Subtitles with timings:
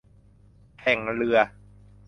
[0.79, 1.37] แข่งเรือ